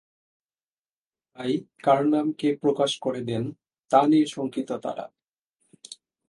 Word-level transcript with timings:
তাই 1.33 1.53
কার 1.83 2.01
নাম 2.05 2.27
কে 2.31 2.49
প্রকাশ 2.55 2.91
করে 2.99 3.21
দেন, 3.21 3.43
তা 3.91 3.99
নিয়ে 4.07 4.25
শঙ্কিত 4.25 4.69
তাঁরা। 4.83 5.05